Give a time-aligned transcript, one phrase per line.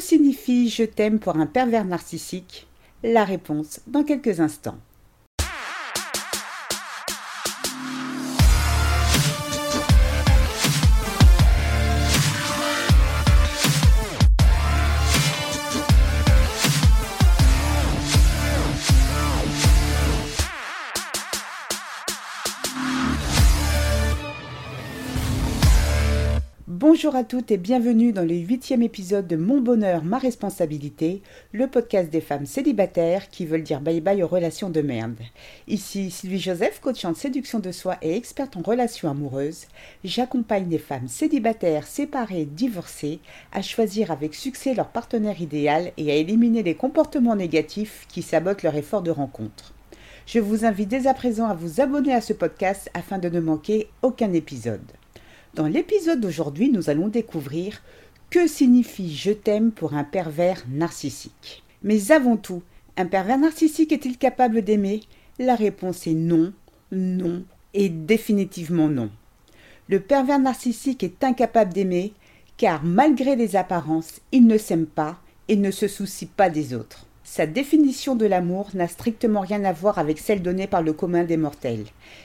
[0.00, 2.66] Signifie je t'aime pour un pervers narcissique
[3.02, 4.78] La réponse dans quelques instants.
[26.80, 31.20] Bonjour à toutes et bienvenue dans le huitième épisode de Mon bonheur, ma responsabilité,
[31.52, 35.18] le podcast des femmes célibataires qui veulent dire bye bye aux relations de merde.
[35.68, 39.66] Ici Sylvie Joseph, coach en séduction de soi et experte en relations amoureuses.
[40.04, 43.18] J'accompagne les femmes célibataires, séparées, divorcées
[43.52, 48.62] à choisir avec succès leur partenaire idéal et à éliminer les comportements négatifs qui sabotent
[48.62, 49.74] leur effort de rencontre.
[50.24, 53.40] Je vous invite dès à présent à vous abonner à ce podcast afin de ne
[53.40, 54.80] manquer aucun épisode.
[55.54, 57.82] Dans l'épisode d'aujourd'hui, nous allons découvrir
[58.30, 61.64] que signifie je t'aime pour un pervers narcissique.
[61.82, 62.62] Mais avant tout,
[62.96, 65.00] un pervers narcissique est-il capable d'aimer?
[65.40, 66.52] La réponse est non,
[66.92, 67.42] non
[67.74, 69.10] et définitivement non.
[69.88, 72.12] Le pervers narcissique est incapable d'aimer
[72.56, 77.06] car malgré les apparences, il ne s'aime pas et ne se soucie pas des autres.
[77.22, 81.24] Sa définition de l'amour n'a strictement rien à voir avec celle donnée par le commun
[81.24, 81.84] des mortels.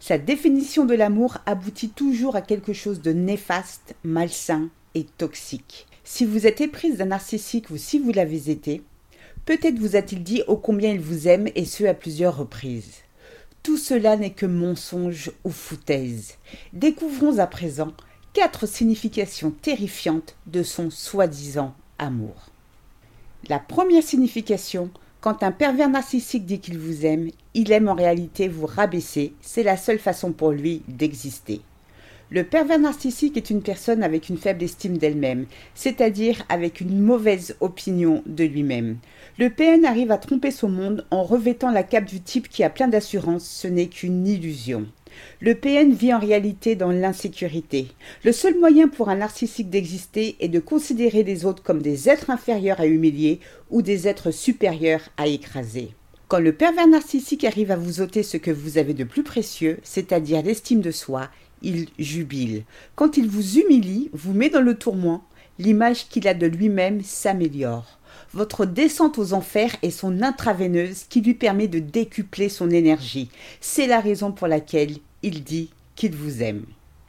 [0.00, 5.86] Sa définition de l'amour aboutit toujours à quelque chose de néfaste, malsain et toxique.
[6.04, 8.82] Si vous êtes éprise d'un narcissique ou si vous l'avez été,
[9.44, 13.02] peut-être vous a-t-il dit ô combien il vous aime et ce à plusieurs reprises.
[13.62, 16.34] Tout cela n'est que mensonge ou foutaise.
[16.72, 17.92] Découvrons à présent
[18.32, 22.50] quatre significations terrifiantes de son soi-disant amour.
[23.48, 28.48] La première signification, quand un pervers narcissique dit qu'il vous aime, il aime en réalité
[28.48, 31.60] vous rabaisser, c'est la seule façon pour lui d'exister.
[32.28, 37.56] Le pervers narcissique est une personne avec une faible estime d'elle-même, c'est-à-dire avec une mauvaise
[37.60, 38.98] opinion de lui-même.
[39.38, 42.70] Le PN arrive à tromper son monde en revêtant la cape du type qui a
[42.70, 44.86] plein d'assurance, ce n'est qu'une illusion.
[45.40, 47.88] Le PN vit en réalité dans l'insécurité.
[48.24, 52.30] Le seul moyen pour un narcissique d'exister est de considérer les autres comme des êtres
[52.30, 55.90] inférieurs à humilier ou des êtres supérieurs à écraser.
[56.28, 59.78] Quand le pervers narcissique arrive à vous ôter ce que vous avez de plus précieux,
[59.84, 61.28] c'est-à-dire l'estime de soi,
[61.62, 62.64] il jubile.
[62.94, 65.24] Quand il vous humilie, vous met dans le tourment,
[65.58, 67.98] l'image qu'il a de lui-même s'améliore.
[68.32, 73.30] Votre descente aux enfers est son intraveineuse qui lui permet de décupler son énergie.
[73.60, 76.64] C'est la raison pour laquelle il dit qu'il vous aime.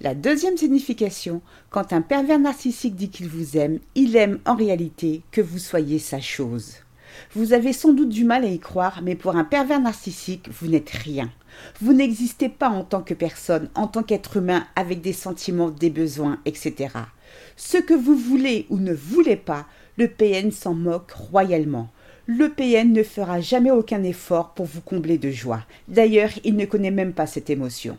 [0.00, 5.22] La deuxième signification, quand un pervers narcissique dit qu'il vous aime, il aime en réalité
[5.32, 6.76] que vous soyez sa chose.
[7.34, 10.68] Vous avez sans doute du mal à y croire, mais pour un pervers narcissique, vous
[10.68, 11.30] n'êtes rien.
[11.80, 15.90] Vous n'existez pas en tant que personne, en tant qu'être humain, avec des sentiments, des
[15.90, 16.90] besoins, etc.
[17.56, 19.66] Ce que vous voulez ou ne voulez pas,
[19.98, 21.88] le PN s'en moque royalement.
[22.26, 25.64] Le PN ne fera jamais aucun effort pour vous combler de joie.
[25.88, 27.98] D'ailleurs, il ne connaît même pas cette émotion.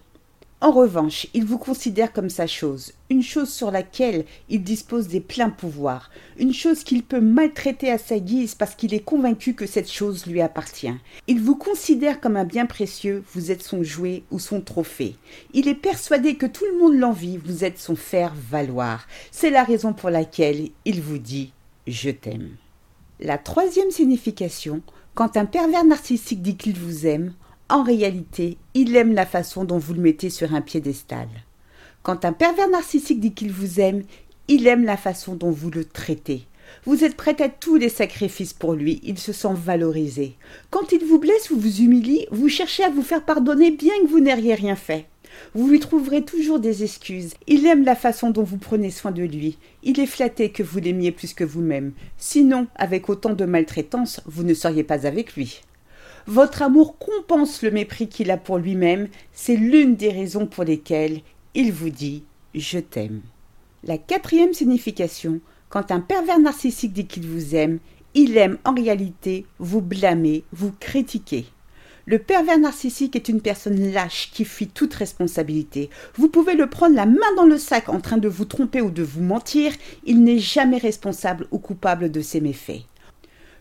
[0.62, 5.20] En revanche, il vous considère comme sa chose, une chose sur laquelle il dispose des
[5.20, 9.66] pleins pouvoirs, une chose qu'il peut maltraiter à sa guise parce qu'il est convaincu que
[9.66, 10.96] cette chose lui appartient.
[11.28, 15.16] Il vous considère comme un bien précieux, vous êtes son jouet ou son trophée.
[15.54, 19.06] Il est persuadé que tout le monde l'envie, vous êtes son faire valoir.
[19.32, 21.52] C'est la raison pour laquelle il vous dit
[21.92, 22.56] je t'aime.
[23.20, 24.82] La troisième signification,
[25.14, 27.34] quand un pervers narcissique dit qu'il vous aime,
[27.70, 31.28] en réalité, il aime la façon dont vous le mettez sur un piédestal.
[32.02, 34.04] Quand un pervers narcissique dit qu'il vous aime,
[34.48, 36.48] il aime la façon dont vous le traitez.
[36.86, 40.36] Vous êtes prêt à tous les sacrifices pour lui, il se sent valorisé.
[40.70, 44.08] Quand il vous blesse ou vous humilie, vous cherchez à vous faire pardonner bien que
[44.08, 45.08] vous n'ayez rien fait.
[45.54, 47.34] Vous lui trouverez toujours des excuses.
[47.48, 49.58] Il aime la façon dont vous prenez soin de lui.
[49.84, 51.94] Il est flatté que vous l'aimiez plus que vous-même.
[52.18, 55.62] Sinon, avec autant de maltraitance, vous ne seriez pas avec lui.
[56.28, 59.08] Votre amour compense le mépris qu'il a pour lui-même.
[59.34, 61.22] C'est l'une des raisons pour lesquelles
[61.56, 62.24] il vous dit
[62.54, 63.22] Je t'aime.
[63.84, 65.40] La quatrième signification,
[65.70, 67.80] quand un pervers narcissique dit qu'il vous aime,
[68.14, 71.46] il aime en réalité vous blâmer, vous critiquer.
[72.10, 75.92] Le pervers narcissique est une personne lâche qui fuit toute responsabilité.
[76.16, 78.90] Vous pouvez le prendre la main dans le sac en train de vous tromper ou
[78.90, 79.72] de vous mentir,
[80.06, 82.82] il n'est jamais responsable ou coupable de ses méfaits.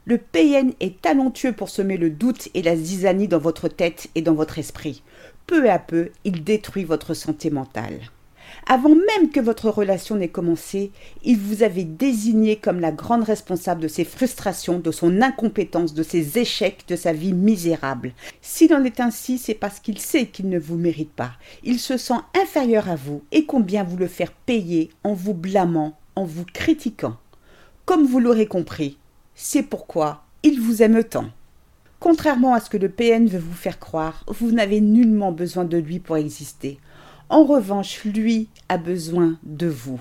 [0.06, 4.22] Le PN est talentueux pour semer le doute et la zizanie dans votre tête et
[4.22, 5.02] dans votre esprit.
[5.46, 8.00] Peu à peu, il détruit votre santé mentale.
[8.66, 10.90] Avant même que votre relation n'ait commencé,
[11.24, 16.02] il vous avait désigné comme la grande responsable de ses frustrations, de son incompétence, de
[16.02, 18.12] ses échecs, de sa vie misérable.
[18.42, 21.32] S'il en est ainsi, c'est parce qu'il sait qu'il ne vous mérite pas.
[21.62, 25.96] Il se sent inférieur à vous et combien vous le faire payer en vous blâmant,
[26.16, 27.16] en vous critiquant.
[27.84, 28.98] comme vous l'aurez compris,
[29.34, 31.30] c'est pourquoi il vous aime tant.
[32.00, 35.78] Contrairement à ce que le PN veut vous faire croire, vous n'avez nullement besoin de
[35.78, 36.78] lui pour exister.
[37.30, 40.00] En revanche, lui a besoin de vous.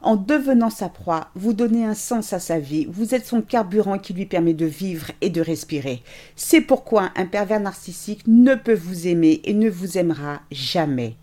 [0.00, 3.98] En devenant sa proie, vous donnez un sens à sa vie, vous êtes son carburant
[3.98, 6.02] qui lui permet de vivre et de respirer.
[6.36, 11.16] C'est pourquoi un pervers narcissique ne peut vous aimer et ne vous aimera jamais.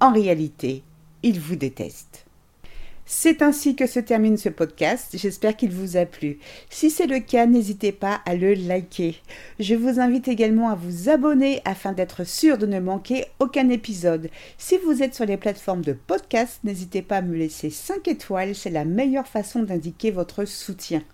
[0.00, 0.82] En réalité,
[1.22, 2.25] il vous déteste.
[3.08, 5.16] C'est ainsi que se termine ce podcast.
[5.16, 6.40] J'espère qu'il vous a plu.
[6.70, 9.14] Si c'est le cas, n'hésitez pas à le liker.
[9.60, 14.28] Je vous invite également à vous abonner afin d'être sûr de ne manquer aucun épisode.
[14.58, 18.56] Si vous êtes sur les plateformes de podcast, n'hésitez pas à me laisser 5 étoiles.
[18.56, 21.04] C'est la meilleure façon d'indiquer votre soutien.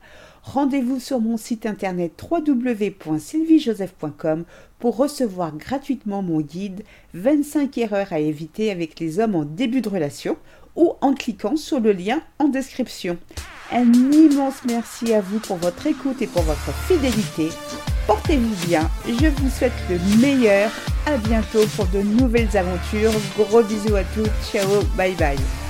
[0.44, 4.44] Rendez-vous sur mon site internet www.sylviejoseph.com
[4.80, 6.82] pour recevoir gratuitement mon guide
[7.14, 10.36] 25 erreurs à éviter avec les hommes en début de relation
[10.76, 13.18] ou en cliquant sur le lien en description.
[13.70, 17.48] Un immense merci à vous pour votre écoute et pour votre fidélité.
[18.06, 20.70] Portez-vous bien, je vous souhaite le meilleur.
[21.06, 23.12] À bientôt pour de nouvelles aventures.
[23.36, 24.28] Gros bisous à tous.
[24.52, 25.61] Ciao, bye bye.